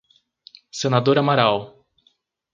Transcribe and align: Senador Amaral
Senador 0.79 1.19
Amaral 1.21 1.61